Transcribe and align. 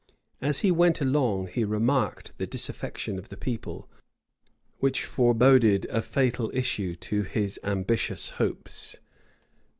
[*] 0.25 0.41
As 0.51 0.61
he 0.61 0.71
went 0.71 0.99
along, 0.99 1.49
he 1.49 1.63
remarked 1.63 2.35
the 2.39 2.47
disaffection 2.47 3.19
of 3.19 3.29
the 3.29 3.37
people, 3.37 3.87
which 4.79 5.05
foreboded 5.05 5.85
a 5.91 6.01
fatal 6.01 6.49
issue 6.55 6.95
to 6.95 7.21
his 7.21 7.59
ambitious 7.63 8.31
hopes. 8.41 8.97